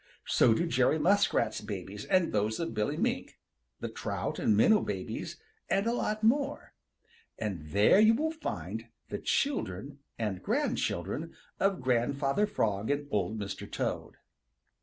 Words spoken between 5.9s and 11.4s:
lot more. And there you will find the children and grandchildren